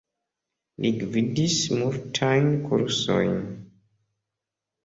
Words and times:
Li 0.85 0.91
gvidis 1.01 1.57
multajn 1.81 2.49
kursojn. 2.65 3.39